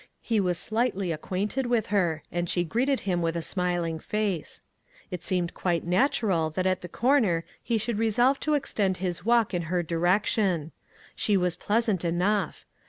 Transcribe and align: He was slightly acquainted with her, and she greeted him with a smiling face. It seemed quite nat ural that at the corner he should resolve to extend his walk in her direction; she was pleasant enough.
He 0.23 0.39
was 0.39 0.57
slightly 0.57 1.11
acquainted 1.11 1.67
with 1.67 1.85
her, 1.93 2.23
and 2.31 2.49
she 2.49 2.63
greeted 2.63 3.01
him 3.01 3.21
with 3.21 3.37
a 3.37 3.43
smiling 3.43 3.99
face. 3.99 4.63
It 5.11 5.23
seemed 5.23 5.53
quite 5.53 5.85
nat 5.85 6.19
ural 6.23 6.49
that 6.55 6.65
at 6.65 6.81
the 6.81 6.89
corner 6.89 7.43
he 7.61 7.77
should 7.77 7.99
resolve 7.99 8.39
to 8.39 8.55
extend 8.55 8.97
his 8.97 9.23
walk 9.23 9.53
in 9.53 9.61
her 9.69 9.83
direction; 9.83 10.71
she 11.15 11.37
was 11.37 11.55
pleasant 11.55 12.03
enough. 12.03 12.65